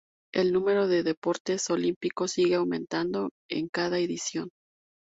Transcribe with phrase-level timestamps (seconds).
[0.33, 4.49] El número de deportes olímpicos sigue aumentando en cada edición.